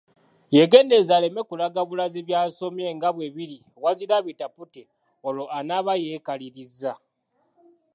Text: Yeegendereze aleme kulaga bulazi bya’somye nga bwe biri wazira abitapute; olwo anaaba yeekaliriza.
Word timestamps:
Yeegendereze 0.55 1.11
aleme 1.17 1.41
kulaga 1.49 1.81
bulazi 1.89 2.19
bya’somye 2.27 2.87
nga 2.97 3.09
bwe 3.15 3.27
biri 3.35 3.57
wazira 3.83 4.13
abitapute; 4.19 4.81
olwo 5.27 5.45
anaaba 5.57 5.93
yeekaliriza. 6.03 6.91